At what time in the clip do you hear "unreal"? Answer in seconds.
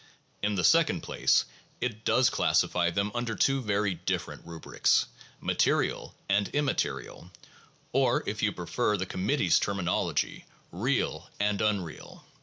11.61-12.25